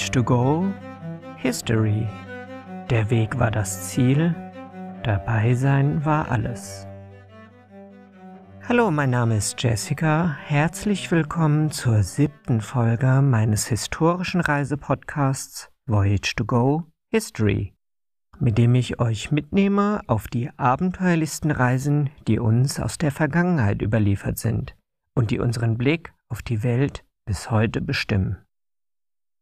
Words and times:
Voyage 0.00 0.12
to 0.12 0.24
Go, 0.24 0.72
History. 1.36 2.08
Der 2.88 3.10
Weg 3.10 3.38
war 3.38 3.50
das 3.50 3.90
Ziel, 3.90 4.34
dabei 5.02 5.54
sein 5.54 6.02
war 6.06 6.30
alles. 6.30 6.86
Hallo, 8.66 8.90
mein 8.90 9.10
Name 9.10 9.36
ist 9.36 9.62
Jessica. 9.62 10.38
Herzlich 10.46 11.10
willkommen 11.10 11.70
zur 11.70 12.02
siebten 12.02 12.62
Folge 12.62 13.20
meines 13.20 13.66
historischen 13.66 14.40
Reisepodcasts 14.40 15.68
Voyage 15.86 16.34
to 16.34 16.46
Go, 16.46 16.84
History, 17.10 17.74
mit 18.38 18.56
dem 18.56 18.74
ich 18.74 19.00
euch 19.00 19.30
mitnehme 19.30 20.00
auf 20.06 20.28
die 20.28 20.48
abenteuerlichsten 20.56 21.50
Reisen, 21.50 22.08
die 22.26 22.38
uns 22.38 22.80
aus 22.80 22.96
der 22.96 23.12
Vergangenheit 23.12 23.82
überliefert 23.82 24.38
sind 24.38 24.74
und 25.14 25.30
die 25.30 25.40
unseren 25.40 25.76
Blick 25.76 26.14
auf 26.30 26.40
die 26.40 26.62
Welt 26.62 27.04
bis 27.26 27.50
heute 27.50 27.82
bestimmen. 27.82 28.38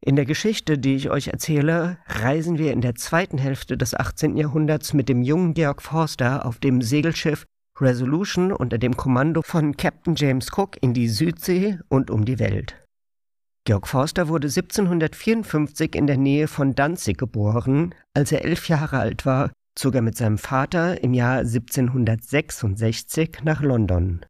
In 0.01 0.17
der 0.17 0.27
Geschichte, 0.27 0.79
die 0.79 0.95
ich 0.95 1.11
euch 1.11 1.29
erzähle, 1.29 1.99
reisen 2.07 2.59
wir 2.59 2.73
in 2.73 2.81
der 2.81 2.95
zweiten 2.95 3.39
Hälfte 3.39 3.77
des 3.77 3.95
18. 3.95 4.37
Jahrhunderts 4.37 4.93
mit 4.93 5.09
dem 5.09 5.23
jungen 5.23 5.55
Georg 5.55 5.83
Forster 5.83 6.47
auf 6.47 6.59
dem 6.59 6.83
Segelschiff 6.83 7.47
Resolution 7.81 8.53
unter 8.53 8.79
dem 8.79 8.97
Kommando 8.97 9.43
von 9.43 9.77
Captain 9.77 10.15
James 10.15 10.51
Cook 10.57 10.77
in 10.81 10.95
die 10.95 11.09
Südsee 11.09 11.79
und 11.89 12.11
um 12.11 12.25
die 12.25 12.39
Welt. 12.39 12.77
Georg 13.65 13.87
Forster 13.87 14.29
wurde 14.29 14.47
1754 14.47 15.95
in 15.95 16.07
der 16.07 16.17
Nähe 16.17 16.49
von 16.49 16.75
Danzig 16.75 17.19
geboren. 17.19 17.95
Als 18.15 18.33
er 18.33 18.45
elf 18.45 18.69
Jahre 18.69 18.99
alt 18.99 19.27
war, 19.27 19.51
zog 19.75 19.95
er 19.95 20.03
mit 20.03 20.17
seinem 20.17 20.39
Vater 20.39 21.03
im 21.03 21.13
Jahr 21.13 21.41
1766 21.41 23.41
nach 23.45 23.63
London. 23.63 24.25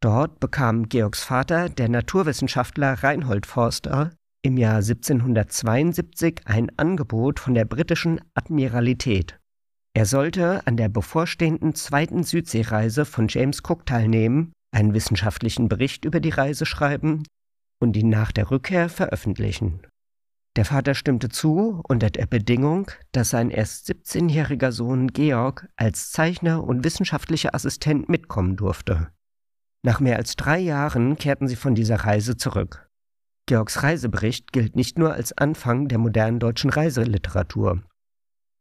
Dort 0.00 0.40
bekam 0.40 0.88
Georgs 0.88 1.22
Vater, 1.22 1.68
der 1.68 1.90
Naturwissenschaftler 1.90 3.02
Reinhold 3.02 3.44
Forster, 3.44 4.12
im 4.42 4.56
Jahr 4.56 4.76
1772 4.76 6.42
ein 6.46 6.70
Angebot 6.78 7.40
von 7.40 7.54
der 7.54 7.64
britischen 7.64 8.20
Admiralität. 8.34 9.38
Er 9.94 10.06
sollte 10.06 10.66
an 10.66 10.76
der 10.76 10.88
bevorstehenden 10.88 11.74
zweiten 11.74 12.22
Südseereise 12.22 13.04
von 13.04 13.26
James 13.28 13.60
Cook 13.62 13.86
teilnehmen, 13.86 14.52
einen 14.72 14.94
wissenschaftlichen 14.94 15.68
Bericht 15.68 16.04
über 16.04 16.20
die 16.20 16.30
Reise 16.30 16.64
schreiben 16.64 17.24
und 17.80 17.96
ihn 17.96 18.08
nach 18.08 18.32
der 18.32 18.50
Rückkehr 18.50 18.88
veröffentlichen. 18.88 19.80
Der 20.56 20.64
Vater 20.64 20.94
stimmte 20.94 21.28
zu 21.28 21.80
unter 21.88 22.10
der 22.10 22.26
Bedingung, 22.26 22.90
dass 23.12 23.30
sein 23.30 23.50
erst 23.50 23.88
17-jähriger 23.88 24.72
Sohn 24.72 25.08
Georg 25.08 25.68
als 25.76 26.10
Zeichner 26.10 26.64
und 26.64 26.84
wissenschaftlicher 26.84 27.54
Assistent 27.54 28.08
mitkommen 28.08 28.56
durfte. 28.56 29.08
Nach 29.82 30.00
mehr 30.00 30.16
als 30.16 30.36
drei 30.36 30.58
Jahren 30.58 31.16
kehrten 31.16 31.48
sie 31.48 31.56
von 31.56 31.74
dieser 31.74 31.96
Reise 31.96 32.36
zurück. 32.36 32.89
Georgs 33.50 33.82
Reisebericht 33.82 34.52
gilt 34.52 34.76
nicht 34.76 34.96
nur 34.96 35.12
als 35.12 35.36
Anfang 35.36 35.88
der 35.88 35.98
modernen 35.98 36.38
deutschen 36.38 36.70
Reiseliteratur. 36.70 37.82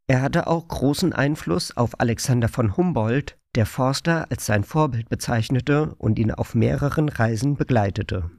Er 0.08 0.24
hatte 0.24 0.48
auch 0.48 0.68
großen 0.68 1.14
Einfluss 1.14 1.78
auf 1.78 2.00
Alexander 2.00 2.48
von 2.48 2.76
Humboldt, 2.76 3.38
der 3.54 3.68
Forster 3.68 4.26
als 4.32 4.48
sein 4.48 4.64
Vorbild 4.64 5.08
bezeichnete 5.08 5.94
und 6.00 6.18
ihn 6.18 6.32
auf 6.32 6.56
mehreren 6.56 7.08
Reisen 7.08 7.56
begleitete. 7.56 8.32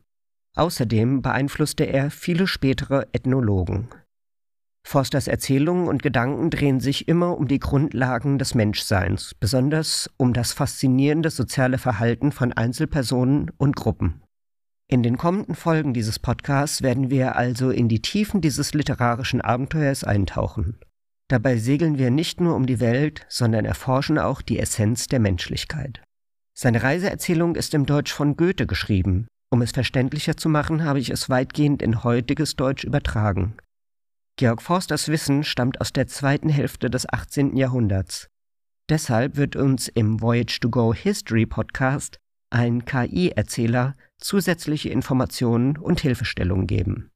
Außerdem 0.57 1.23
beeinflusste 1.23 1.85
er 1.85 2.11
viele 2.11 2.49
spätere 2.49 3.07
Ethnologen. 3.13 3.87
Forsters 4.85 5.29
Erzählungen 5.29 5.87
und 5.87 6.03
Gedanken 6.03 6.51
drehen 6.51 6.81
sich 6.81 7.07
immer 7.07 7.39
um 7.39 7.47
die 7.47 7.61
Grundlagen 7.61 8.41
des 8.41 8.57
Menschseins, 8.57 9.37
besonders 9.39 10.11
um 10.17 10.33
das 10.33 10.53
faszinierende 10.53 11.31
soziale 11.31 11.79
Verhalten 11.79 12.33
von 12.33 12.53
Einzelpersonen 12.53 13.53
und 13.57 13.77
Gruppen. 13.77 14.25
In 14.91 15.05
den 15.05 15.19
kommenden 15.19 15.55
Folgen 15.55 15.95
dieses 15.95 16.19
Podcasts 16.19 16.83
werden 16.83 17.11
wir 17.11 17.37
also 17.37 17.71
in 17.71 17.89
die 17.89 18.03
Tiefen 18.03 18.41
dieses 18.41 18.75
literarischen 18.75 19.41
Abenteuers 19.41 20.03
eintauchen. 20.03 20.81
Dabei 21.29 21.59
segeln 21.59 21.97
wir 21.97 22.11
nicht 22.11 22.41
nur 22.41 22.57
um 22.57 22.67
die 22.67 22.81
Welt, 22.81 23.25
sondern 23.29 23.65
erforschen 23.65 24.19
auch 24.19 24.43
die 24.43 24.59
Essenz 24.59 25.07
der 25.07 25.21
Menschlichkeit. 25.21 26.03
Seine 26.59 26.83
Reiseerzählung 26.83 27.55
ist 27.55 27.73
im 27.73 27.87
Deutsch 27.87 28.13
von 28.13 28.37
Goethe 28.37 28.67
geschrieben. 28.67 29.29
Um 29.53 29.63
es 29.63 29.71
verständlicher 29.71 30.37
zu 30.37 30.49
machen, 30.49 30.83
habe 30.83 30.99
ich 30.99 31.11
es 31.11 31.31
weitgehend 31.31 31.83
in 31.83 32.03
heutiges 32.03 32.57
Deutsch 32.57 32.83
übertragen. 32.83 33.55
Georg 34.35 34.61
Forsters 34.61 35.07
Wissen 35.07 35.45
stammt 35.45 35.81
aus 35.81 35.93
der 35.93 36.09
zweiten 36.09 36.49
Hälfte 36.49 36.91
des 36.91 37.09
18. 37.09 37.57
Jahrhunderts. 37.57 38.27
Deshalb 38.89 39.37
wird 39.37 39.55
uns 39.55 39.87
im 39.87 40.21
Voyage 40.21 40.59
to 40.59 40.69
Go 40.69 40.93
History 40.93 41.47
Podcast 41.47 42.19
ein 42.51 42.85
KI-Erzähler 42.85 43.95
zusätzliche 44.19 44.91
Informationen 44.91 45.77
und 45.77 46.01
Hilfestellungen 46.01 46.67
geben. 46.67 47.11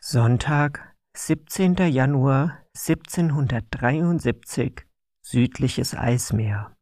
Sonntag, 0.00 0.94
17. 1.16 1.76
Januar 1.88 2.58
1773, 2.76 4.82
südliches 5.22 5.96
Eismeer. 5.96 6.76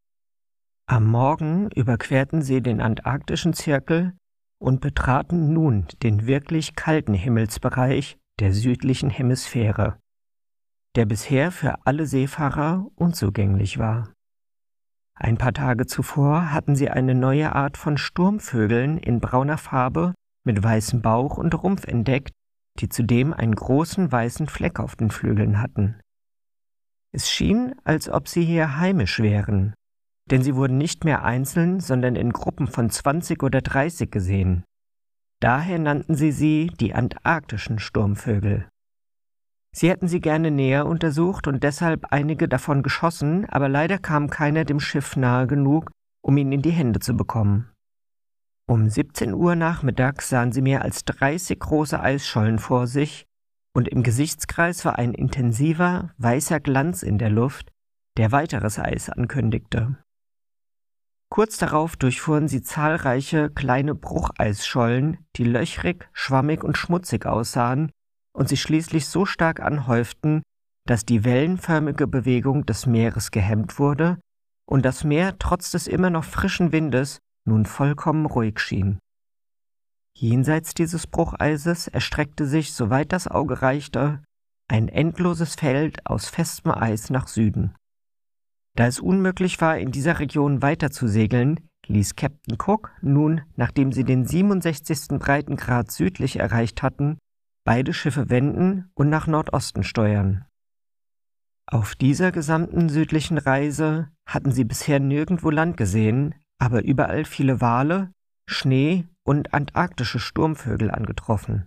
Am 0.87 1.07
Morgen 1.07 1.71
überquerten 1.71 2.43
sie 2.43 2.61
den 2.61 2.83
antarktischen 2.83 3.55
Zirkel 3.55 4.13
und 4.63 4.81
betraten 4.81 5.53
nun 5.53 5.87
den 6.05 6.27
wirklich 6.27 6.77
kalten 6.77 7.15
Himmelsbereich 7.15 8.17
der 8.39 8.53
südlichen 8.53 9.11
Hemisphäre, 9.11 9.99
der 10.95 11.05
bisher 11.05 11.51
für 11.51 11.85
alle 11.85 12.07
Seefahrer 12.07 12.87
unzugänglich 12.95 13.79
war. 13.79 14.13
Ein 15.15 15.37
paar 15.37 15.53
Tage 15.53 15.87
zuvor 15.87 16.53
hatten 16.53 16.77
sie 16.77 16.89
eine 16.89 17.15
neue 17.15 17.55
Art 17.55 17.77
von 17.77 17.99
Sturmvögeln 17.99 18.99
in 18.99 19.21
brauner 19.21 19.59
Farbe 19.59 20.15
mit 20.45 20.63
weißem 20.63 21.03
Bauch 21.03 21.39
und 21.39 21.61
Rumpf 21.61 21.85
entdeckt, 21.85 22.31
die 22.79 22.89
zudem 22.89 23.33
einen 23.33 23.55
großen 23.55 24.11
weißen 24.11 24.47
Fleck 24.47 24.79
auf 24.79 24.97
den 24.97 25.11
Flügeln 25.11 25.61
hatten. 25.61 26.01
Es 27.13 27.31
schien, 27.31 27.75
als 27.85 28.09
ob 28.09 28.29
sie 28.29 28.45
hier 28.45 28.79
heimisch 28.79 29.19
wären, 29.19 29.75
denn 30.31 30.43
sie 30.43 30.55
wurden 30.55 30.79
nicht 30.79 31.05
mehr 31.05 31.25
einzeln, 31.25 31.81
sondern 31.81 32.17
in 32.17 32.33
Gruppen 32.33 32.67
von 32.67 32.91
zwanzig 32.91 33.43
oder 33.43 33.61
dreißig 33.61 34.11
gesehen. 34.11 34.65
Daher 35.41 35.79
nannten 35.79 36.15
sie 36.15 36.33
sie 36.33 36.71
die 36.79 36.95
antarktischen 36.95 37.79
Sturmvögel. 37.79 38.69
Sie 39.75 39.89
hätten 39.89 40.07
sie 40.07 40.21
gerne 40.21 40.51
näher 40.51 40.87
untersucht 40.87 41.47
und 41.47 41.63
deshalb 41.63 42.13
einige 42.13 42.47
davon 42.47 42.83
geschossen, 42.83 43.47
aber 43.49 43.69
leider 43.69 43.99
kam 43.99 44.29
keiner 44.31 44.65
dem 44.65 44.81
Schiff 44.81 45.17
nahe 45.17 45.47
genug, 45.47 45.91
um 46.23 46.37
ihn 46.37 46.53
in 46.53 46.63
die 46.63 46.71
Hände 46.71 47.01
zu 47.01 47.17
bekommen. 47.17 47.71
Um 48.69 48.89
17 48.89 49.35
Uhr 49.35 49.57
nachmittags 49.57 50.29
sahen 50.29 50.53
sie 50.53 50.63
mehr 50.63 50.83
als 50.83 51.05
30 51.05 51.59
große 51.59 51.99
Eisschollen 51.99 52.59
vor 52.59 52.87
sich, 52.87 53.27
und 53.75 53.89
im 53.89 54.03
Gesichtskreis 54.03 54.85
war 54.85 54.99
ein 54.99 55.15
intensiver, 55.15 56.11
weißer 56.19 56.61
Glanz 56.61 57.03
in 57.03 57.19
der 57.19 57.31
Luft, 57.31 57.73
der 58.19 58.31
weiteres 58.31 58.79
Eis 58.79 59.09
ankündigte. 59.09 59.97
Kurz 61.33 61.57
darauf 61.57 61.97
durchfuhren 61.97 62.47
sie 62.47 62.61
zahlreiche 62.61 63.49
kleine 63.49 63.95
Brucheisschollen, 63.95 65.17
die 65.37 65.45
löchrig, 65.45 66.07
schwammig 66.13 66.63
und 66.63 66.77
schmutzig 66.77 67.25
aussahen 67.25 67.91
und 68.35 68.51
sich 68.51 68.61
schließlich 68.61 69.07
so 69.07 69.25
stark 69.25 69.61
anhäuften, 69.61 70.43
dass 70.87 71.07
die 71.07 71.25
wellenförmige 71.25 72.07
Bewegung 72.07 72.67
des 72.67 72.85
Meeres 72.85 73.31
gehemmt 73.31 73.79
wurde 73.79 74.21
und 74.69 74.85
das 74.85 75.05
Meer 75.05 75.39
trotz 75.39 75.71
des 75.71 75.87
immer 75.87 76.11
noch 76.11 76.25
frischen 76.25 76.71
Windes 76.71 77.19
nun 77.49 77.65
vollkommen 77.65 78.27
ruhig 78.27 78.61
schien. 78.61 78.99
Jenseits 80.15 80.75
dieses 80.75 81.07
Brucheises 81.07 81.89
erstreckte 81.89 82.45
sich, 82.45 82.75
soweit 82.75 83.11
das 83.11 83.27
Auge 83.27 83.63
reichte, 83.63 84.23
ein 84.69 84.89
endloses 84.89 85.55
Feld 85.55 86.05
aus 86.05 86.29
festem 86.29 86.73
Eis 86.73 87.09
nach 87.09 87.27
Süden. 87.27 87.75
Da 88.75 88.87
es 88.87 89.01
unmöglich 89.01 89.61
war, 89.61 89.79
in 89.79 89.91
dieser 89.91 90.19
Region 90.19 90.63
weiter 90.63 90.91
zu 90.91 91.07
segeln, 91.07 91.61
ließ 91.87 92.17
Captain 92.17 92.57
Cook 92.59 92.93
nun, 93.03 93.43
nachdem 93.57 93.93
sie 93.93 94.05
den 94.05 94.25
67. 94.25 95.19
Breitengrad 95.19 95.91
südlich 95.91 96.39
erreicht 96.39 96.83
hatten, 96.83 97.19
beide 97.65 97.93
Schiffe 97.93 98.31
wenden 98.31 98.91
und 98.95 99.11
nach 99.11 99.27
Nordosten 99.27 99.83
steuern. 99.83 100.45
Auf 101.67 101.95
dieser 101.95 102.33
gesamten 102.33 102.89
südlichen 102.89 103.39
Reise 103.39 104.09
hatten 104.27 104.53
sie 104.53 104.65
bisher 104.65 105.01
nirgendwo 105.01 105.51
Land 105.51 105.77
gesehen, 105.77 106.35
aber 106.59 106.83
überall 106.85 107.25
viele 107.25 107.61
Wale, 107.61 108.13
Schnee 108.47 109.07
und 109.25 109.55
antarktische 109.55 110.19
Sturmvögel 110.19 110.91
angetroffen. 110.91 111.67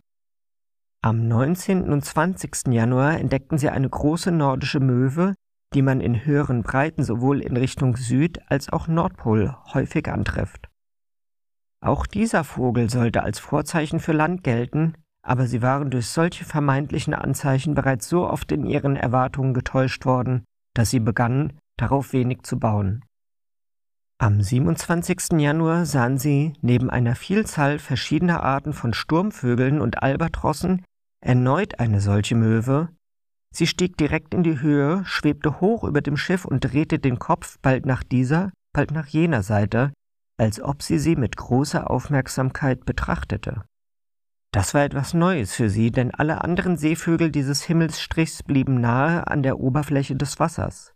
Am 1.01 1.28
19. 1.28 1.92
und 1.92 2.04
20. 2.04 2.68
Januar 2.74 3.19
entdeckten 3.19 3.58
sie 3.58 3.69
eine 3.69 3.90
große 3.90 4.31
nordische 4.31 4.80
Möwe, 4.80 5.36
die 5.75 5.81
man 5.81 6.00
in 6.01 6.25
höheren 6.25 6.63
Breiten 6.63 7.04
sowohl 7.04 7.42
in 7.42 7.57
Richtung 7.57 7.98
Süd 7.98 8.39
als 8.50 8.69
auch 8.72 8.88
Nordpol 8.88 9.56
häufig 9.74 10.07
antrifft. 10.07 10.69
Auch 11.81 12.07
dieser 12.07 12.44
Vogel 12.44 12.89
sollte 12.89 13.22
als 13.22 13.38
Vorzeichen 13.38 14.00
für 14.00 14.13
Land 14.13 14.44
gelten, 14.44 14.95
aber 15.22 15.48
sie 15.48 15.62
waren 15.62 15.92
durch 15.92 16.07
solche 16.07 16.45
vermeintlichen 16.45 17.13
Anzeichen 17.13 17.75
bereits 17.75 18.07
so 18.07 18.27
oft 18.27 18.51
in 18.51 18.66
ihren 18.66 18.95
Erwartungen 18.95 19.54
getäuscht 19.54 20.06
worden, 20.06 20.45
dass 20.74 20.89
sie 20.89 21.00
begannen, 21.00 21.60
darauf 21.77 22.13
wenig 22.13 22.44
zu 22.44 22.57
bauen. 22.57 23.04
Am 24.18 24.42
27. 24.42 25.39
Januar 25.39 25.86
sahen 25.86 26.18
sie 26.18 26.54
neben 26.62 26.89
einer 26.89 27.16
Vielzahl 27.16 27.80
verschiedener 27.80 28.44
Arten 28.44 28.72
von 28.72 28.94
Sturmvögeln 28.94 29.81
und 29.81 30.01
Albatrossen 30.01 30.86
erneut 31.19 31.80
eine 31.80 32.00
solche 32.00 32.36
Möwe. 32.36 32.89
Sie 33.56 33.68
stieg 33.68 33.96
direkt 33.96 34.34
in 34.34 34.44
die 34.44 34.60
Höhe, 34.60 35.06
schwebte 35.06 35.62
hoch 35.62 35.86
über 35.86 36.02
dem 36.02 36.18
Schiff 36.18 36.44
und 36.44 36.60
drehte 36.60 37.00
den 37.00 37.19
Kopf 37.19 37.57
bald 37.62 37.86
nach 37.86 38.04
dieser, 38.04 38.52
bald 38.74 38.92
nach 38.92 39.07
jener 39.07 39.44
Seite, 39.44 39.94
als 40.38 40.60
ob 40.60 40.84
sie 40.84 41.00
sie 41.00 41.16
mit 41.16 41.38
großer 41.38 41.90
Aufmerksamkeit 41.90 42.84
betrachtete. 42.84 43.63
Das 44.52 44.74
war 44.74 44.84
etwas 44.84 45.13
Neues 45.13 45.54
für 45.56 45.69
sie, 45.69 45.90
denn 45.90 46.13
alle 46.13 46.44
anderen 46.44 46.75
Seevögel 46.75 47.31
dieses 47.31 47.63
Himmelsstrichs 47.63 48.44
blieben 48.44 48.81
nahe 48.81 49.25
an 49.28 49.42
der 49.42 49.58
Oberfläche 49.58 50.18
des 50.18 50.38
Wassers. 50.38 50.94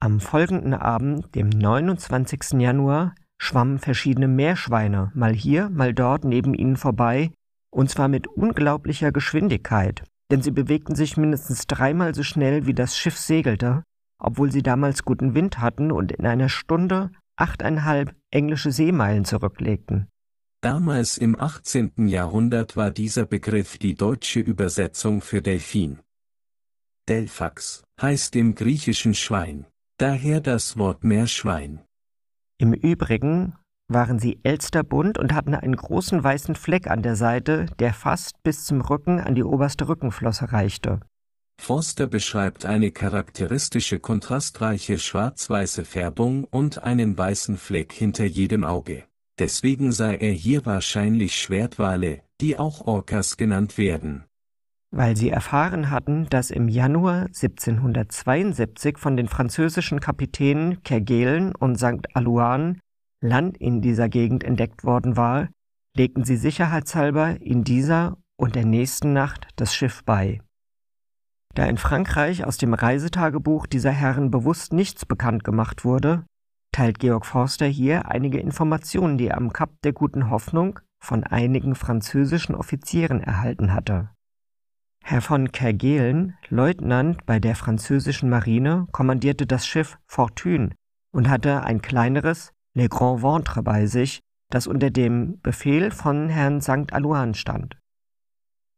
Am 0.00 0.18
folgenden 0.18 0.74
Abend, 0.74 1.36
dem 1.36 1.50
29. 1.50 2.60
Januar, 2.60 3.14
schwammen 3.38 3.78
verschiedene 3.78 4.26
Meerschweine 4.26 5.12
mal 5.14 5.32
hier, 5.32 5.70
mal 5.70 5.94
dort 5.94 6.24
neben 6.24 6.52
ihnen 6.52 6.76
vorbei, 6.76 7.30
und 7.70 7.90
zwar 7.90 8.08
mit 8.08 8.26
unglaublicher 8.26 9.12
Geschwindigkeit, 9.12 10.02
denn 10.34 10.42
sie 10.42 10.50
bewegten 10.50 10.96
sich 10.96 11.16
mindestens 11.16 11.68
dreimal 11.68 12.12
so 12.12 12.24
schnell, 12.24 12.66
wie 12.66 12.74
das 12.74 12.98
Schiff 12.98 13.16
segelte, 13.16 13.84
obwohl 14.18 14.50
sie 14.50 14.64
damals 14.64 15.04
guten 15.04 15.32
Wind 15.36 15.60
hatten 15.60 15.92
und 15.92 16.10
in 16.10 16.26
einer 16.26 16.48
Stunde 16.48 17.12
achteinhalb 17.36 18.16
englische 18.32 18.72
Seemeilen 18.72 19.24
zurücklegten. 19.24 20.08
Damals 20.60 21.18
im 21.18 21.40
18. 21.40 22.08
Jahrhundert 22.08 22.76
war 22.76 22.90
dieser 22.90 23.26
Begriff 23.26 23.78
die 23.78 23.94
deutsche 23.94 24.40
Übersetzung 24.40 25.20
für 25.20 25.40
Delphin. 25.40 26.00
Delphax 27.08 27.84
heißt 28.02 28.34
im 28.34 28.56
Griechischen 28.56 29.14
Schwein, 29.14 29.66
daher 29.98 30.40
das 30.40 30.76
Wort 30.76 31.04
Meerschwein. 31.04 31.78
Im 32.58 32.72
Übrigen 32.72 33.54
waren 33.88 34.18
sie 34.18 34.40
elsterbunt 34.42 35.18
und 35.18 35.34
hatten 35.34 35.54
einen 35.54 35.76
großen 35.76 36.22
weißen 36.22 36.54
Fleck 36.54 36.88
an 36.88 37.02
der 37.02 37.16
Seite, 37.16 37.66
der 37.78 37.92
fast 37.92 38.42
bis 38.42 38.64
zum 38.64 38.80
Rücken 38.80 39.20
an 39.20 39.34
die 39.34 39.44
oberste 39.44 39.88
Rückenflosse 39.88 40.52
reichte. 40.52 41.00
Forster 41.60 42.06
beschreibt 42.06 42.66
eine 42.66 42.90
charakteristische 42.90 44.00
kontrastreiche 44.00 44.98
schwarz-weiße 44.98 45.84
Färbung 45.84 46.44
und 46.44 46.82
einen 46.82 47.16
weißen 47.16 47.56
Fleck 47.56 47.92
hinter 47.92 48.24
jedem 48.24 48.64
Auge. 48.64 49.04
Deswegen 49.38 49.92
sei 49.92 50.16
er 50.16 50.32
hier 50.32 50.66
wahrscheinlich 50.66 51.36
Schwertwale, 51.36 52.22
die 52.40 52.58
auch 52.58 52.86
Orcas 52.86 53.36
genannt 53.36 53.78
werden. 53.78 54.24
Weil 54.90 55.16
sie 55.16 55.30
erfahren 55.30 55.90
hatten, 55.90 56.28
dass 56.30 56.50
im 56.52 56.68
Januar 56.68 57.26
1772 57.26 58.96
von 58.96 59.16
den 59.16 59.26
französischen 59.26 59.98
Kapitänen 59.98 60.84
Kerguelen 60.84 61.52
und 61.54 61.78
St. 61.78 62.06
Alouan 62.14 62.78
Land 63.24 63.56
in 63.56 63.80
dieser 63.80 64.08
Gegend 64.08 64.44
entdeckt 64.44 64.84
worden 64.84 65.16
war, 65.16 65.48
legten 65.96 66.24
sie 66.24 66.36
sicherheitshalber 66.36 67.40
in 67.40 67.64
dieser 67.64 68.18
und 68.36 68.54
der 68.54 68.66
nächsten 68.66 69.12
Nacht 69.12 69.48
das 69.56 69.74
Schiff 69.74 70.04
bei. 70.04 70.40
Da 71.54 71.66
in 71.66 71.78
Frankreich 71.78 72.44
aus 72.44 72.58
dem 72.58 72.74
Reisetagebuch 72.74 73.66
dieser 73.66 73.92
Herren 73.92 74.30
bewusst 74.30 74.72
nichts 74.72 75.06
bekannt 75.06 75.44
gemacht 75.44 75.84
wurde, 75.84 76.26
teilt 76.72 76.98
Georg 76.98 77.24
Forster 77.24 77.66
hier 77.66 78.10
einige 78.10 78.38
Informationen, 78.40 79.16
die 79.16 79.28
er 79.28 79.36
am 79.38 79.52
Kap 79.52 79.70
der 79.82 79.92
Guten 79.92 80.30
Hoffnung 80.30 80.80
von 81.00 81.24
einigen 81.24 81.76
französischen 81.76 82.54
Offizieren 82.54 83.20
erhalten 83.20 83.72
hatte. 83.72 84.10
Herr 85.02 85.20
von 85.20 85.52
Kerguelen, 85.52 86.34
Leutnant 86.48 87.24
bei 87.26 87.38
der 87.38 87.54
französischen 87.54 88.28
Marine, 88.28 88.86
kommandierte 88.90 89.46
das 89.46 89.66
Schiff 89.66 89.98
Fortune 90.06 90.70
und 91.12 91.28
hatte 91.28 91.62
ein 91.62 91.80
kleineres 91.80 92.53
Le 92.76 92.88
Grand 92.88 93.22
Ventre 93.22 93.62
bei 93.62 93.86
sich, 93.86 94.20
das 94.50 94.66
unter 94.66 94.90
dem 94.90 95.40
Befehl 95.40 95.92
von 95.92 96.28
Herrn 96.28 96.60
St. 96.60 96.92
Alouan 96.92 97.34
stand. 97.34 97.78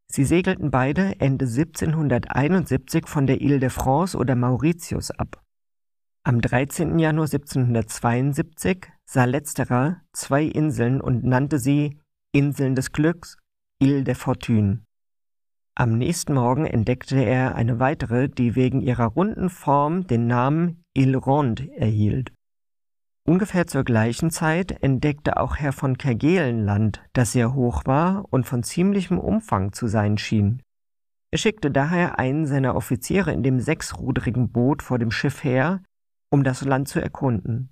Sie 0.09 0.25
segelten 0.25 0.71
beide 0.71 1.19
Ende 1.19 1.47
1771 1.47 3.07
von 3.07 3.27
der 3.27 3.41
Ile 3.41 3.59
de 3.59 3.71
France 3.71 4.17
oder 4.17 4.37
Mauritius 4.37 5.11
ab. 5.11 5.43
Am 6.25 6.41
13. 6.41 6.99
Januar 6.99 7.25
1772 7.25 8.87
sah 9.05 9.25
letzterer 9.25 10.03
zwei 10.13 10.45
Inseln 10.45 11.01
und 11.01 11.25
nannte 11.25 11.59
sie 11.59 11.99
Inseln 12.33 12.75
des 12.75 12.93
Glücks, 12.93 13.39
Ile 13.81 14.05
de 14.05 14.15
Fortune. 14.15 14.85
Am 15.75 15.97
nächsten 15.97 16.35
Morgen 16.35 16.67
entdeckte 16.67 17.23
er 17.23 17.55
eine 17.55 17.81
weitere, 17.81 18.29
die 18.29 18.57
wegen 18.57 18.81
ihrer 18.81 19.07
runden 19.07 19.51
Form 19.51 20.07
den 20.07 20.27
Namen 20.27 20.85
Ile 20.95 21.19
Ronde 21.19 21.71
erhielt. 21.77 22.33
Ungefähr 23.27 23.67
zur 23.67 23.83
gleichen 23.83 24.31
Zeit 24.31 24.85
entdeckte 24.85 25.37
auch 25.37 25.57
Herr 25.57 25.73
von 25.73 25.99
Kerguelen 25.99 26.65
Land, 26.65 27.03
das 27.13 27.33
sehr 27.33 27.55
hoch 27.55 27.83
war 27.85 28.25
und 28.31 28.47
von 28.47 28.63
ziemlichem 28.63 29.19
Umfang 29.19 29.73
zu 29.73 29.89
sein 29.89 30.17
schien. 30.17 30.63
Er 31.33 31.39
schickte 31.39 31.73
daher 31.73 32.21
einen 32.21 32.47
seiner 32.47 32.77
Offiziere 32.77 33.33
in 33.33 33.43
dem 33.43 33.59
sechsrudrigen 33.59 34.53
Boot 34.53 34.81
vor 34.81 35.01
dem 35.01 35.11
Schiff 35.11 35.43
her, 35.43 35.83
um 36.31 36.45
das 36.45 36.65
Land 36.65 36.87
zu 36.87 37.01
erkunden. 37.01 37.71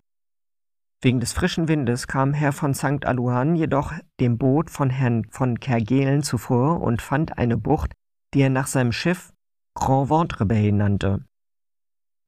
Wegen 1.01 1.21
des 1.21 1.33
frischen 1.33 1.69
Windes 1.69 2.09
kam 2.09 2.35
Herr 2.35 2.53
von 2.53 2.75
St. 2.75 3.05
Alouan 3.05 3.55
jedoch 3.55 3.93
dem 4.19 4.39
Boot 4.39 4.71
von 4.71 4.91
Herrn 4.91 5.25
von 5.31 5.61
Kerguelen 5.61 6.25
zuvor 6.25 6.81
und 6.81 7.01
fand 7.01 7.39
eine 7.39 7.57
Bucht, 7.57 7.93
die 8.35 8.41
er 8.41 8.51
nach 8.51 8.67
seinem 8.67 8.91
Schiff 8.91 9.33
Grand 9.75 10.11
Ventre 10.11 10.47
Bay 10.47 10.73
nannte. 10.73 11.25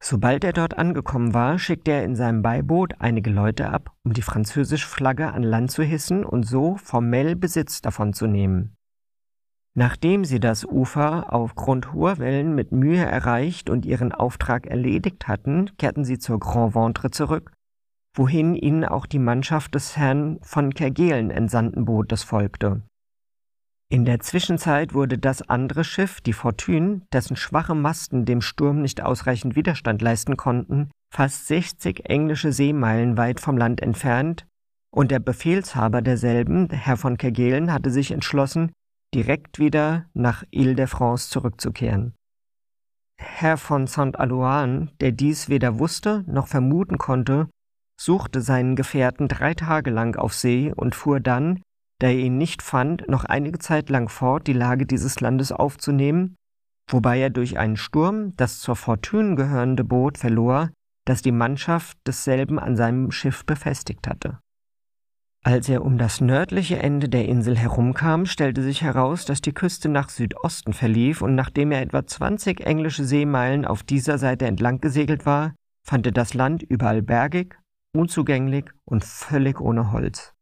Sobald 0.09 0.45
er 0.45 0.53
dort 0.53 0.79
angekommen 0.79 1.35
war, 1.35 1.59
schickte 1.59 1.91
er 1.91 2.05
in 2.05 2.15
seinem 2.15 2.41
Beiboot 2.41 2.95
einige 3.01 3.29
Leute 3.29 3.71
ab, 3.71 3.91
um 4.05 4.13
die 4.13 4.23
französische 4.23 4.87
Flagge 4.87 5.33
an 5.33 5.43
Land 5.43 5.73
zu 5.73 5.83
hissen 5.83 6.25
und 6.25 6.45
so 6.45 6.77
formell 6.77 7.35
Besitz 7.35 7.81
davon 7.81 8.13
zu 8.13 8.29
nehmen. 8.29 8.77
Nachdem 9.75 10.25
sie 10.25 10.39
das 10.39 10.65
Ufer 10.65 11.33
aufgrund 11.35 11.93
hoher 11.93 12.19
Wellen 12.19 12.55
mit 12.55 12.71
Mühe 12.71 13.05
erreicht 13.05 13.69
und 13.69 13.85
ihren 13.85 14.13
Auftrag 14.13 14.69
erledigt 14.69 15.27
hatten, 15.27 15.77
kehrten 15.77 16.05
sie 16.05 16.21
zur 16.21 16.39
Grand 16.39 16.77
Ventre 16.77 17.11
zurück, 17.11 17.51
wohin 18.15 18.55
ihnen 18.55 18.85
auch 18.85 19.07
die 19.07 19.19
Mannschaft 19.19 19.75
des 19.75 19.97
Herrn 19.97 20.39
von 20.41 20.73
Kerguelen 20.73 21.33
entsandten 21.33 21.85
Bootes 21.85 22.23
folgte. 22.23 22.83
In 23.89 24.05
der 24.05 24.19
Zwischenzeit 24.19 24.95
wurde 24.95 25.17
das 25.17 25.49
andere 25.49 25.85
Schiff, 25.85 26.21
die 26.21 26.33
Fortune, 26.33 27.03
dessen 27.13 27.37
schwache 27.37 27.77
Masten 27.77 28.25
dem 28.25 28.41
Sturm 28.41 28.83
nicht 28.83 29.01
ausreichend 29.01 29.55
Widerstand 29.55 30.03
leisten 30.03 30.37
konnten, 30.37 30.91
fast 31.15 31.47
60 31.47 32.11
englische 32.11 32.53
Seemeilen 32.53 33.17
weit 33.17 33.39
vom 33.39 33.57
Land 33.57 33.81
entfernt, 33.81 34.45
und 34.91 35.13
der 35.13 35.21
Befehlshaber 35.21 36.03
derselben, 36.03 36.69
Herr 36.71 36.97
von 36.97 37.17
Kerguelen, 37.17 37.73
hatte 37.73 37.91
sich 37.91 38.11
entschlossen, 38.11 38.73
direkt 39.15 39.61
wieder 39.61 40.07
nach 40.15 40.43
Ile 40.51 40.75
de 40.75 40.89
France 40.89 41.31
zurückzukehren. 41.31 42.15
Herr 43.19 43.57
von 43.57 43.87
Saint 43.87 44.19
Alouan, 44.19 44.91
der 45.01 45.13
dies 45.13 45.49
weder 45.49 45.79
wusste 45.79 46.25
noch 46.27 46.49
vermuten 46.49 46.99
konnte, 46.99 47.49
suchte 48.01 48.41
seinen 48.41 48.75
Gefährten 48.75 49.29
drei 49.29 49.55
Tage 49.55 49.91
lang 49.91 50.17
auf 50.17 50.35
See 50.35 50.73
und 50.75 50.95
fuhr 50.95 51.21
dann, 51.21 51.63
da 51.99 52.09
er 52.09 52.19
ihn 52.19 52.37
nicht 52.39 52.63
fand, 52.63 53.09
noch 53.09 53.25
einige 53.25 53.59
Zeit 53.59 53.89
lang 53.89 54.09
fort, 54.09 54.47
die 54.47 54.53
Lage 54.53 54.87
dieses 54.87 55.21
Landes 55.21 55.53
aufzunehmen, 55.53 56.37
wobei 56.89 57.19
er 57.19 57.31
durch 57.31 57.59
einen 57.59 57.77
Sturm 57.77 58.37
das 58.37 58.61
zur 58.61 58.77
Fortune 58.77 59.35
gehörende 59.35 59.85
Boot 59.85 60.19
verlor, 60.19 60.71
das 61.05 61.23
die 61.23 61.33
Mannschaft 61.33 61.97
desselben 62.07 62.59
an 62.59 62.77
seinem 62.77 63.11
Schiff 63.11 63.47
befestigt 63.47 64.07
hatte. 64.09 64.39
Als 65.43 65.69
er 65.69 65.85
um 65.85 65.97
das 65.97 66.21
nördliche 66.21 66.81
Ende 66.81 67.09
der 67.09 67.27
Insel 67.27 67.57
herumkam, 67.57 68.27
stellte 68.27 68.63
sich 68.63 68.83
heraus, 68.83 69.25
dass 69.25 69.41
die 69.41 69.53
Küste 69.53 69.89
nach 69.89 70.09
Südosten 70.09 70.73
verlief, 70.73 71.23
und 71.23 71.37
nachdem 71.37 71.71
er 71.71 71.83
etwa 71.83 72.05
20 72.05 72.67
englische 72.67 73.05
Seemeilen 73.05 73.65
auf 73.65 73.85
dieser 73.85 74.19
Seite 74.19 74.47
entlang 74.47 74.81
gesegelt 74.81 75.25
war, 75.25 75.55
fand 75.85 76.05
er 76.05 76.13
das 76.13 76.35
Land 76.35 76.65
überall 76.65 77.01
bergig, 77.01 77.57
unzugänglich 77.95 78.65
und 78.85 79.05
völlig 79.05 79.61
ohne 79.61 79.93
Holz. 79.93 80.36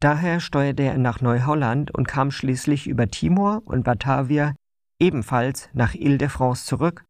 Daher 0.00 0.40
steuerte 0.40 0.82
er 0.82 0.96
nach 0.96 1.20
Neuholland 1.20 1.94
und 1.94 2.08
kam 2.08 2.30
schließlich 2.30 2.86
über 2.86 3.08
Timor 3.08 3.60
und 3.66 3.84
Batavia 3.84 4.54
ebenfalls 4.98 5.68
nach 5.74 5.94
Ile-de-France 5.94 6.64
zurück, 6.64 7.04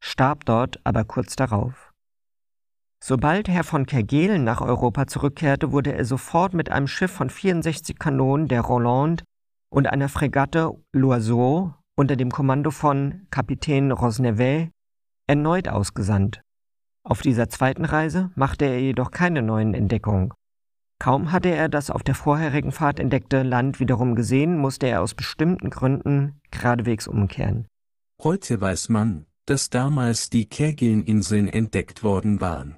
starb 0.00 0.44
dort 0.44 0.80
aber 0.84 1.04
kurz 1.04 1.34
darauf. 1.34 1.92
Sobald 3.02 3.48
Herr 3.48 3.64
von 3.64 3.86
Kerguelen 3.86 4.44
nach 4.44 4.60
Europa 4.60 5.06
zurückkehrte, 5.06 5.72
wurde 5.72 5.92
er 5.92 6.04
sofort 6.04 6.54
mit 6.54 6.70
einem 6.70 6.86
Schiff 6.86 7.10
von 7.10 7.30
64 7.30 7.98
Kanonen 7.98 8.48
der 8.48 8.62
Rolande 8.62 9.24
und 9.68 9.88
einer 9.88 10.08
Fregatte 10.08 10.72
L'Oiseau 10.94 11.74
unter 11.96 12.16
dem 12.16 12.30
Kommando 12.30 12.70
von 12.70 13.26
Kapitän 13.30 13.90
Rosnevet 13.90 14.70
erneut 15.26 15.68
ausgesandt. 15.68 16.42
Auf 17.02 17.22
dieser 17.22 17.48
zweiten 17.48 17.84
Reise 17.84 18.30
machte 18.34 18.64
er 18.64 18.80
jedoch 18.80 19.10
keine 19.10 19.42
neuen 19.42 19.74
Entdeckungen. 19.74 20.32
Kaum 20.98 21.30
hatte 21.32 21.50
er 21.50 21.68
das 21.68 21.90
auf 21.90 22.02
der 22.02 22.14
vorherigen 22.14 22.72
Fahrt 22.72 22.98
entdeckte 23.00 23.42
Land 23.42 23.80
wiederum 23.80 24.14
gesehen, 24.14 24.56
musste 24.58 24.86
er 24.86 25.02
aus 25.02 25.14
bestimmten 25.14 25.70
Gründen 25.70 26.40
geradewegs 26.50 27.06
umkehren. 27.06 27.66
Heute 28.22 28.60
weiß 28.60 28.88
man, 28.88 29.26
dass 29.44 29.70
damals 29.70 30.30
die 30.30 30.46
Kerguelen-Inseln 30.46 31.48
entdeckt 31.48 32.02
worden 32.02 32.40
waren. 32.40 32.76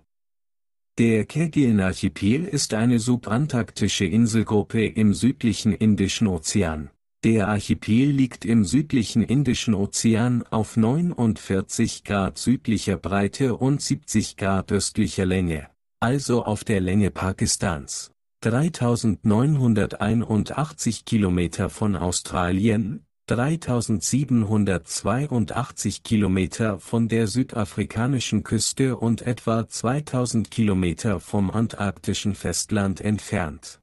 Der 0.98 1.26
Kerguelen-Archipel 1.26 2.44
ist 2.44 2.74
eine 2.74 2.98
subantarktische 2.98 4.04
Inselgruppe 4.04 4.84
im 4.84 5.14
südlichen 5.14 5.72
Indischen 5.72 6.26
Ozean. 6.26 6.90
Der 7.24 7.48
Archipel 7.48 8.10
liegt 8.10 8.44
im 8.44 8.64
südlichen 8.64 9.22
Indischen 9.22 9.74
Ozean 9.74 10.44
auf 10.50 10.76
49 10.76 12.02
Grad 12.02 12.36
südlicher 12.36 12.96
Breite 12.96 13.56
und 13.56 13.80
70 13.80 14.36
Grad 14.36 14.72
östlicher 14.72 15.24
Länge, 15.24 15.68
also 16.00 16.44
auf 16.44 16.64
der 16.64 16.80
Länge 16.80 17.10
Pakistans. 17.10 18.12
3981 18.40 21.04
Kilometer 21.04 21.68
von 21.70 21.96
Australien, 21.96 23.04
3782 23.26 26.04
Kilometer 26.04 26.78
von 26.78 27.08
der 27.08 27.26
südafrikanischen 27.26 28.44
Küste 28.44 28.96
und 28.96 29.22
etwa 29.22 29.66
2000 29.66 30.52
Kilometer 30.52 31.18
vom 31.18 31.50
antarktischen 31.50 32.36
Festland 32.36 33.00
entfernt. 33.00 33.80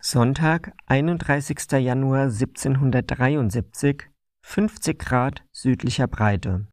Sonntag, 0.00 0.74
31. 0.86 1.72
Januar 1.72 2.30
1773, 2.30 4.08
50 4.42 4.96
Grad 4.96 5.44
südlicher 5.50 6.06
Breite. 6.06 6.68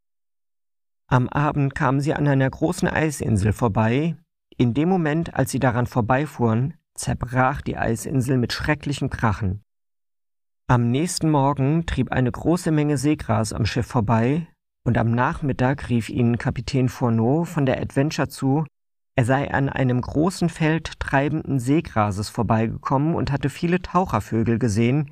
Am 1.07 1.27
Abend 1.29 1.73
kamen 1.73 2.01
sie 2.01 2.13
an 2.13 2.27
einer 2.27 2.47
großen 2.47 2.87
Eisinsel 2.87 3.51
vorbei. 3.51 4.15
In 4.57 4.75
dem 4.75 4.89
Moment, 4.89 5.33
als 5.33 5.49
sie 5.49 5.59
daran 5.59 5.87
vorbeifuhren, 5.87 6.75
zerbrach 6.93 7.63
die 7.63 7.77
Eisinsel 7.77 8.37
mit 8.37 8.53
schrecklichen 8.53 9.09
Krachen. 9.09 9.63
Am 10.67 10.91
nächsten 10.91 11.31
Morgen 11.31 11.87
trieb 11.87 12.11
eine 12.11 12.31
große 12.31 12.69
Menge 12.69 12.99
Seegras 12.99 13.53
am 13.53 13.65
Schiff 13.65 13.87
vorbei, 13.87 14.47
und 14.83 14.99
am 14.99 15.09
Nachmittag 15.09 15.89
rief 15.89 16.09
ihnen 16.09 16.37
Kapitän 16.37 16.89
Fourneau 16.89 17.43
von 17.43 17.65
der 17.65 17.81
Adventure 17.81 18.29
zu, 18.29 18.65
er 19.17 19.23
sei 19.25 19.51
an 19.53 19.69
einem 19.69 20.01
großen 20.01 20.49
Feld 20.49 20.99
treibenden 20.99 21.59
Seegrases 21.59 22.29
vorbeigekommen 22.29 23.15
und 23.15 23.31
hatte 23.31 23.49
viele 23.49 23.81
Tauchervögel 23.81 24.59
gesehen, 24.59 25.11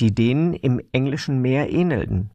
die 0.00 0.14
denen 0.14 0.54
im 0.54 0.80
englischen 0.92 1.42
Meer 1.42 1.70
ähnelten. 1.70 2.30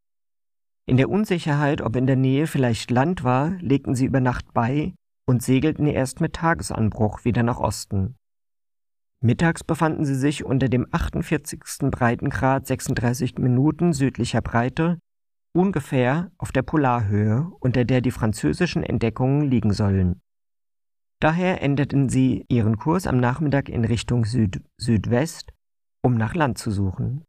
In 0.86 0.98
der 0.98 1.10
Unsicherheit, 1.10 1.82
ob 1.82 1.96
in 1.96 2.08
der 2.08 2.16
Nähe 2.16 2.48
vielleicht 2.48 2.92
Land 2.92 3.24
war, 3.24 3.50
legten 3.60 3.96
sie 3.96 4.06
über 4.06 4.22
Nacht 4.22 4.54
bei 4.54 4.94
und 5.28 5.42
segelten 5.42 5.88
erst 5.88 6.22
mit 6.22 6.34
Tagesanbruch 6.34 7.26
wieder 7.26 7.44
nach 7.44 7.60
Osten. 7.60 8.16
Mittags 9.20 9.64
befanden 9.64 10.06
sie 10.06 10.16
sich 10.16 10.46
unter 10.46 10.70
dem 10.70 10.88
48. 10.92 11.90
Breitengrad 11.92 12.68
36 12.68 13.40
Minuten 13.40 13.92
südlicher 13.92 14.42
Breite, 14.42 15.00
ungefähr 15.54 16.32
auf 16.38 16.52
der 16.52 16.62
Polarhöhe, 16.62 17.52
unter 17.60 17.84
der 17.84 18.02
die 18.02 18.12
französischen 18.12 18.84
Entdeckungen 18.84 19.42
liegen 19.42 19.74
sollen. 19.74 20.22
Daher 21.20 21.64
änderten 21.64 22.10
sie 22.10 22.46
ihren 22.48 22.78
Kurs 22.78 23.08
am 23.08 23.18
Nachmittag 23.18 23.70
in 23.70 23.86
Richtung 23.86 24.26
Süd-Südwest, 24.26 25.52
um 26.04 26.14
nach 26.14 26.36
Land 26.36 26.60
zu 26.60 26.70
suchen. 26.70 27.24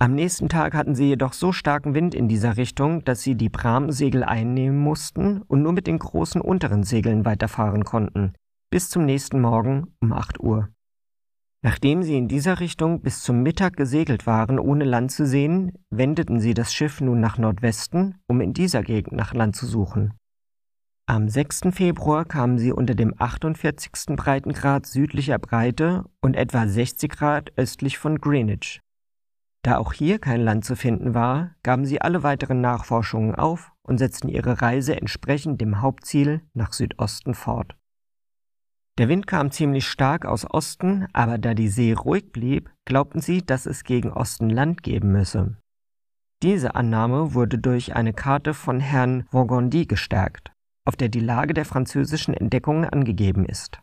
Am 0.00 0.14
nächsten 0.14 0.48
Tag 0.48 0.74
hatten 0.74 0.94
sie 0.94 1.08
jedoch 1.08 1.34
so 1.34 1.52
starken 1.52 1.94
Wind 1.94 2.14
in 2.14 2.26
dieser 2.26 2.56
Richtung, 2.56 3.04
dass 3.04 3.22
sie 3.22 3.34
die 3.34 3.50
Bramsegel 3.50 4.24
einnehmen 4.24 4.78
mussten 4.78 5.42
und 5.42 5.62
nur 5.62 5.72
mit 5.72 5.86
den 5.86 5.98
großen 5.98 6.40
unteren 6.40 6.84
Segeln 6.84 7.24
weiterfahren 7.24 7.84
konnten, 7.84 8.32
bis 8.70 8.88
zum 8.88 9.04
nächsten 9.04 9.40
Morgen 9.40 9.94
um 10.00 10.12
8 10.12 10.40
Uhr. 10.40 10.70
Nachdem 11.62 12.02
sie 12.02 12.16
in 12.16 12.28
dieser 12.28 12.58
Richtung 12.58 13.02
bis 13.02 13.22
zum 13.22 13.42
Mittag 13.42 13.76
gesegelt 13.76 14.26
waren, 14.26 14.58
ohne 14.58 14.84
Land 14.84 15.12
zu 15.12 15.26
sehen, 15.26 15.72
wendeten 15.90 16.40
sie 16.40 16.54
das 16.54 16.72
Schiff 16.72 17.02
nun 17.02 17.20
nach 17.20 17.36
Nordwesten, 17.36 18.16
um 18.26 18.40
in 18.40 18.54
dieser 18.54 18.82
Gegend 18.82 19.12
nach 19.12 19.34
Land 19.34 19.54
zu 19.54 19.66
suchen. 19.66 20.14
Am 21.10 21.28
6. 21.28 21.72
Februar 21.72 22.24
kamen 22.24 22.56
sie 22.56 22.70
unter 22.70 22.94
dem 22.94 23.14
48. 23.18 24.14
Breitengrad 24.14 24.86
südlicher 24.86 25.40
Breite 25.40 26.04
und 26.20 26.36
etwa 26.36 26.68
60 26.68 27.10
Grad 27.10 27.52
östlich 27.56 27.98
von 27.98 28.20
Greenwich. 28.20 28.80
Da 29.62 29.78
auch 29.78 29.92
hier 29.92 30.20
kein 30.20 30.40
Land 30.40 30.64
zu 30.64 30.76
finden 30.76 31.12
war, 31.12 31.56
gaben 31.64 31.84
sie 31.84 32.00
alle 32.00 32.22
weiteren 32.22 32.60
Nachforschungen 32.60 33.34
auf 33.34 33.72
und 33.82 33.98
setzten 33.98 34.28
ihre 34.28 34.62
Reise 34.62 34.94
entsprechend 34.94 35.60
dem 35.60 35.80
Hauptziel 35.80 36.42
nach 36.54 36.72
Südosten 36.72 37.34
fort. 37.34 37.74
Der 38.96 39.08
Wind 39.08 39.26
kam 39.26 39.50
ziemlich 39.50 39.88
stark 39.88 40.24
aus 40.24 40.48
Osten, 40.48 41.08
aber 41.12 41.38
da 41.38 41.54
die 41.54 41.70
See 41.70 41.92
ruhig 41.92 42.30
blieb, 42.30 42.70
glaubten 42.84 43.20
sie, 43.20 43.44
dass 43.44 43.66
es 43.66 43.82
gegen 43.82 44.12
Osten 44.12 44.48
Land 44.48 44.84
geben 44.84 45.10
müsse. 45.10 45.56
Diese 46.44 46.76
Annahme 46.76 47.34
wurde 47.34 47.58
durch 47.58 47.96
eine 47.96 48.12
Karte 48.12 48.54
von 48.54 48.78
Herrn 48.78 49.24
Vaugondy 49.32 49.86
gestärkt 49.86 50.52
auf 50.84 50.96
der 50.96 51.08
die 51.08 51.20
Lage 51.20 51.54
der 51.54 51.64
französischen 51.64 52.34
Entdeckungen 52.34 52.84
angegeben 52.84 53.44
ist. 53.44 53.80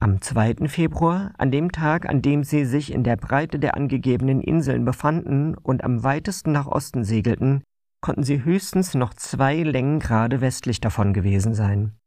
Am 0.00 0.20
2. 0.20 0.68
Februar, 0.68 1.32
an 1.38 1.50
dem 1.50 1.72
Tag, 1.72 2.08
an 2.08 2.22
dem 2.22 2.44
sie 2.44 2.64
sich 2.64 2.92
in 2.92 3.02
der 3.02 3.16
Breite 3.16 3.58
der 3.58 3.74
angegebenen 3.74 4.40
Inseln 4.40 4.84
befanden 4.84 5.56
und 5.56 5.82
am 5.82 6.04
weitesten 6.04 6.52
nach 6.52 6.66
Osten 6.66 7.02
segelten, 7.02 7.64
konnten 8.00 8.22
sie 8.22 8.44
höchstens 8.44 8.94
noch 8.94 9.12
zwei 9.14 9.62
Längengrade 9.62 10.40
westlich 10.40 10.80
davon 10.80 11.12
gewesen 11.12 11.52
sein. 11.54 11.98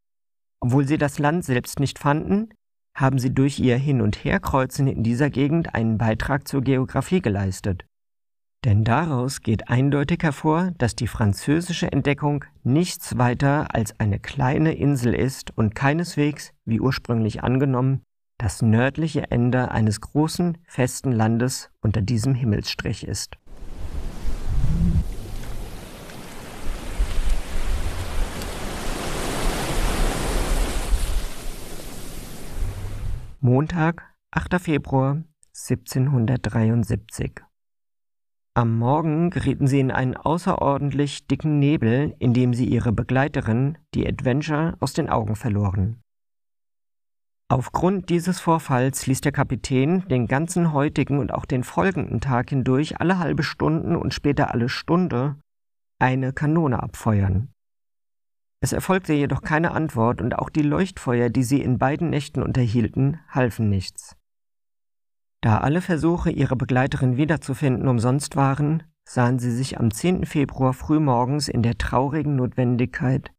Obwohl 0.62 0.88
sie 0.88 0.98
das 0.98 1.20
Land 1.20 1.44
selbst 1.44 1.80
nicht 1.80 2.00
fanden, 2.00 2.54
haben 2.96 3.20
sie 3.20 3.34
durch 3.34 3.60
ihr 3.60 3.78
Hin- 3.78 4.02
und 4.02 4.24
Herkreuzen 4.24 4.88
in 4.88 5.04
dieser 5.04 5.30
Gegend 5.30 5.76
einen 5.76 5.98
Beitrag 5.98 6.48
zur 6.48 6.62
Geographie 6.62 7.22
geleistet. 7.22 7.86
Denn 8.64 8.84
daraus 8.84 9.42
geht 9.42 9.70
eindeutig 9.70 10.20
hervor, 10.22 10.70
dass 10.78 10.96
die 10.96 11.08
französische 11.08 11.92
Entdeckung 11.92 12.46
nichts 12.64 13.18
weiter 13.18 13.74
als 13.74 14.00
eine 14.00 14.20
kleine 14.20 14.74
Insel 14.74 15.16
ist 15.16 15.58
und 15.58 15.74
keineswegs, 15.74 16.54
wie 16.66 16.80
ursprünglich 16.80 17.44
angenommen, 17.44 18.04
das 18.38 18.62
nördliche 18.62 19.32
Ende 19.32 19.72
eines 19.72 20.00
großen, 20.00 20.60
festen 20.68 21.12
Landes 21.12 21.72
unter 21.82 22.04
diesem 22.04 22.36
Himmelsstrich 22.36 23.08
ist. 23.08 23.36
Montag, 33.40 34.04
8. 34.30 34.62
Februar 34.62 35.24
1773 35.56 37.42
am 38.54 38.78
Morgen 38.78 39.30
gerieten 39.30 39.68
sie 39.68 39.80
in 39.80 39.92
einen 39.92 40.18
außerordentlich 40.18 41.26
dicken 41.28 41.60
Nebel, 41.60 42.16
in 42.20 42.34
dem 42.34 42.54
sie 42.54 42.66
ihre 42.66 42.92
Begleiterin, 42.92 43.78
die 43.94 44.06
Adventure, 44.06 44.76
aus 44.80 44.94
den 44.94 45.10
Augen 45.10 45.36
verloren. 45.36 46.02
Aufgrund 47.50 48.10
dieses 48.10 48.40
Vorfalls 48.40 49.08
ließ 49.08 49.22
der 49.22 49.32
Kapitän 49.32 50.08
den 50.08 50.28
ganzen 50.28 50.72
heutigen 50.72 51.20
und 51.20 51.34
auch 51.34 51.46
den 51.46 51.64
folgenden 51.64 52.22
Tag 52.22 52.50
hindurch 52.50 53.00
alle 53.00 53.20
halbe 53.20 53.44
Stunden 53.44 53.96
und 53.96 54.14
später 54.14 54.52
alle 54.52 54.70
Stunde 54.70 55.36
eine 56.00 56.34
Kanone 56.34 56.82
abfeuern. 56.82 57.50
Es 58.64 58.74
erfolgte 58.74 59.14
jedoch 59.14 59.42
keine 59.42 59.72
Antwort 59.72 60.22
und 60.22 60.38
auch 60.38 60.50
die 60.50 60.62
Leuchtfeuer, 60.62 61.30
die 61.30 61.44
sie 61.44 61.62
in 61.62 61.78
beiden 61.78 62.10
Nächten 62.10 62.44
unterhielten, 62.44 63.20
halfen 63.30 63.70
nichts. 63.70 64.16
Da 65.42 65.58
alle 65.58 65.82
Versuche, 65.82 66.30
ihre 66.30 66.56
Begleiterin 66.56 67.18
wiederzufinden, 67.18 67.88
umsonst 67.88 68.36
waren, 68.36 68.84
sahen 69.10 69.40
sie 69.40 69.52
sich 69.52 69.80
am 69.80 69.92
10. 69.92 70.26
Februar 70.26 70.74
frühmorgens 70.74 71.48
in 71.48 71.64
der 71.64 71.80
traurigen 71.80 72.36
Notwendigkeit, 72.36 73.32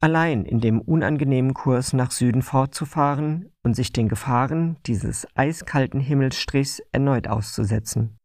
allein 0.00 0.44
in 0.44 0.60
dem 0.60 0.80
unangenehmen 0.80 1.52
Kurs 1.52 1.92
nach 1.92 2.12
Süden 2.12 2.42
fortzufahren 2.42 3.50
und 3.64 3.74
sich 3.74 3.92
den 3.92 4.08
Gefahren 4.08 4.76
dieses 4.86 5.26
eiskalten 5.34 6.00
Himmelsstrichs 6.00 6.80
erneut 6.92 7.26
auszusetzen. 7.26 8.16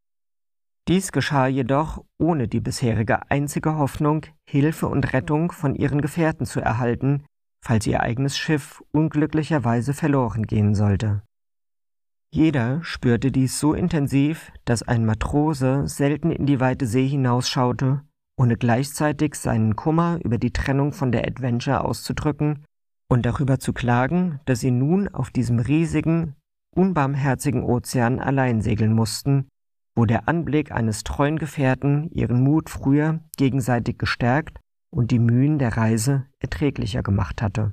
Dies 0.88 1.12
geschah 1.12 1.48
jedoch 1.48 2.06
ohne 2.20 2.48
die 2.48 2.60
bisherige 2.60 3.32
einzige 3.32 3.76
Hoffnung, 3.76 4.28
Hilfe 4.48 4.88
und 4.88 5.14
Rettung 5.14 5.52
von 5.52 5.74
ihren 5.74 6.00
Gefährten 6.00 6.46
zu 6.46 6.62
erhalten, 6.62 7.26
falls 7.66 7.88
ihr 7.88 8.02
eigenes 8.02 8.38
Schiff 8.38 8.84
unglücklicherweise 8.92 9.96
verloren 9.96 10.44
gehen 10.44 10.76
sollte. 10.76 11.24
Jeder 12.36 12.84
spürte 12.84 13.32
dies 13.32 13.62
so 13.62 13.74
intensiv, 13.74 14.52
dass 14.66 14.84
ein 14.84 15.06
Matrose 15.06 15.88
selten 15.88 16.32
in 16.32 16.46
die 16.46 16.60
weite 16.60 16.86
See 16.86 17.08
hinausschaute, 17.08 18.02
ohne 18.36 18.58
gleichzeitig 18.58 19.36
seinen 19.36 19.78
Kummer 19.78 20.20
über 20.22 20.38
die 20.38 20.52
Trennung 20.52 20.92
von 20.92 21.14
der 21.14 21.26
Adventure 21.26 21.86
auszudrücken 21.86 22.66
und 23.08 23.26
darüber 23.26 23.60
zu 23.60 23.72
klagen, 23.72 24.42
dass 24.44 24.60
sie 24.60 24.72
nun 24.72 25.08
auf 25.08 25.30
diesem 25.30 25.60
riesigen, 25.60 26.36
unbarmherzigen 26.76 27.64
Ozean 27.64 28.20
allein 28.20 28.60
segeln 28.60 28.92
mussten, 28.92 29.48
wo 29.96 30.04
der 30.04 30.28
Anblick 30.28 30.74
eines 30.74 31.06
treuen 31.06 31.40
Gefährten 31.40 32.12
ihren 32.12 32.44
Mut 32.44 32.70
früher 32.70 33.22
gegenseitig 33.38 33.98
gestärkt 33.98 34.60
und 34.90 35.12
die 35.12 35.20
Mühen 35.20 35.58
der 35.58 35.78
Reise 35.78 36.26
erträglicher 36.40 37.02
gemacht 37.02 37.42
hatte. 37.42 37.72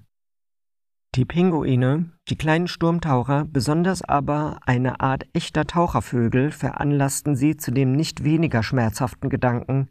Die 1.15 1.27
Pinguine, 1.27 2.11
die 2.31 2.37
kleinen 2.37 2.69
Sturmtaucher, 2.69 3.45
besonders 3.45 4.01
aber 4.01 4.61
eine 4.65 5.01
Art 5.01 5.27
echter 5.35 5.67
Tauchervögel 5.67 6.51
veranlassten 6.51 7.37
sie 7.37 7.59
zu 7.59 7.71
dem 7.71 7.93
nicht 7.93 8.25
weniger 8.25 8.63
schmerzhaften 8.63 9.29
Gedanken, 9.29 9.91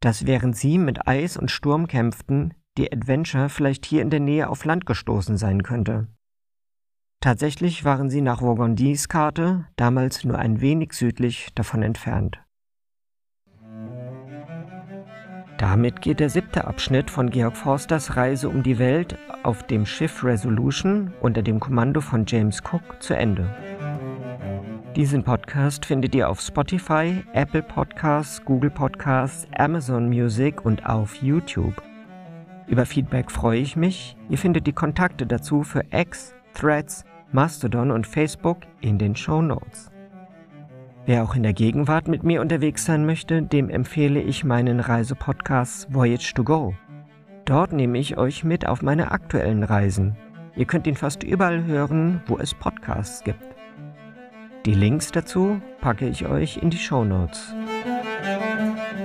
dass 0.00 0.24
während 0.26 0.56
sie 0.56 0.78
mit 0.78 1.06
Eis 1.06 1.36
und 1.36 1.50
Sturm 1.50 1.88
kämpften, 1.88 2.54
die 2.78 2.90
Adventure 2.90 3.50
vielleicht 3.50 3.84
hier 3.84 4.00
in 4.00 4.08
der 4.08 4.20
Nähe 4.20 4.48
auf 4.48 4.64
Land 4.64 4.86
gestoßen 4.86 5.36
sein 5.36 5.62
könnte. 5.62 6.08
Tatsächlich 7.20 7.84
waren 7.84 8.08
sie 8.08 8.22
nach 8.22 8.40
Vogondis 8.40 9.08
Karte 9.08 9.66
damals 9.76 10.24
nur 10.24 10.38
ein 10.38 10.62
wenig 10.62 10.94
südlich 10.94 11.50
davon 11.54 11.82
entfernt. 11.82 12.42
Damit 15.62 16.02
geht 16.02 16.18
der 16.18 16.28
siebte 16.28 16.66
Abschnitt 16.66 17.08
von 17.08 17.30
Georg 17.30 17.56
Forsters 17.56 18.16
Reise 18.16 18.48
um 18.48 18.64
die 18.64 18.80
Welt 18.80 19.16
auf 19.44 19.62
dem 19.62 19.86
Schiff 19.86 20.24
Resolution 20.24 21.12
unter 21.20 21.40
dem 21.40 21.60
Kommando 21.60 22.00
von 22.00 22.24
James 22.26 22.60
Cook 22.64 22.82
zu 22.98 23.14
Ende. 23.14 23.48
Diesen 24.96 25.22
Podcast 25.22 25.86
findet 25.86 26.16
ihr 26.16 26.28
auf 26.28 26.40
Spotify, 26.40 27.22
Apple 27.32 27.62
Podcasts, 27.62 28.44
Google 28.44 28.70
Podcasts, 28.70 29.46
Amazon 29.56 30.08
Music 30.08 30.66
und 30.66 30.84
auf 30.84 31.14
YouTube. 31.22 31.80
Über 32.66 32.84
Feedback 32.84 33.30
freue 33.30 33.60
ich 33.60 33.76
mich. 33.76 34.16
Ihr 34.30 34.38
findet 34.38 34.66
die 34.66 34.72
Kontakte 34.72 35.28
dazu 35.28 35.62
für 35.62 35.84
X, 35.92 36.34
Threads, 36.54 37.04
Mastodon 37.30 37.92
und 37.92 38.04
Facebook 38.04 38.58
in 38.80 38.98
den 38.98 39.14
Show 39.14 39.40
Notes. 39.40 39.91
Wer 41.04 41.24
auch 41.24 41.34
in 41.34 41.42
der 41.42 41.52
Gegenwart 41.52 42.06
mit 42.06 42.22
mir 42.22 42.40
unterwegs 42.40 42.84
sein 42.84 43.04
möchte, 43.04 43.42
dem 43.42 43.68
empfehle 43.68 44.20
ich 44.20 44.44
meinen 44.44 44.78
Reisepodcast 44.78 45.92
Voyage 45.92 46.32
to 46.34 46.44
Go. 46.44 46.74
Dort 47.44 47.72
nehme 47.72 47.98
ich 47.98 48.18
euch 48.18 48.44
mit 48.44 48.68
auf 48.68 48.82
meine 48.82 49.10
aktuellen 49.10 49.64
Reisen. 49.64 50.16
Ihr 50.54 50.64
könnt 50.64 50.86
ihn 50.86 50.94
fast 50.94 51.24
überall 51.24 51.64
hören, 51.64 52.22
wo 52.26 52.38
es 52.38 52.54
Podcasts 52.54 53.24
gibt. 53.24 53.42
Die 54.64 54.74
Links 54.74 55.10
dazu 55.10 55.60
packe 55.80 56.06
ich 56.06 56.26
euch 56.26 56.58
in 56.58 56.70
die 56.70 56.78
Show 56.78 57.04
Notes. 57.04 57.52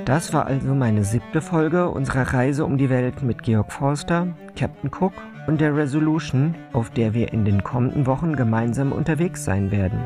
Das 0.05 0.33
war 0.33 0.45
also 0.45 0.75
meine 0.75 1.03
siebte 1.03 1.41
Folge 1.41 1.89
unserer 1.89 2.31
Reise 2.31 2.63
um 2.63 2.77
die 2.77 2.91
Welt 2.91 3.23
mit 3.23 3.41
Georg 3.41 3.71
Forster, 3.71 4.27
Captain 4.55 4.91
Cook 4.91 5.13
und 5.47 5.61
der 5.61 5.75
Resolution, 5.75 6.53
auf 6.73 6.91
der 6.91 7.15
wir 7.15 7.33
in 7.33 7.43
den 7.43 7.63
kommenden 7.63 8.05
Wochen 8.05 8.35
gemeinsam 8.35 8.91
unterwegs 8.91 9.43
sein 9.43 9.71
werden. 9.71 9.99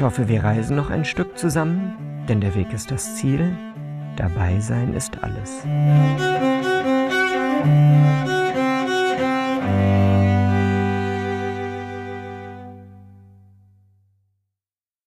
Ich 0.00 0.04
hoffe, 0.06 0.28
wir 0.28 0.42
reisen 0.42 0.76
noch 0.76 0.88
ein 0.88 1.04
Stück 1.04 1.36
zusammen, 1.36 2.24
denn 2.26 2.40
der 2.40 2.54
Weg 2.54 2.72
ist 2.72 2.90
das 2.90 3.16
Ziel. 3.16 3.54
Dabei 4.16 4.58
sein 4.58 4.94
ist 4.94 5.22
alles. 5.22 5.62